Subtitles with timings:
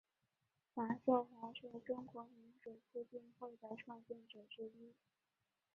[0.73, 4.95] 马寿华是中国民主促进会的创建者之一。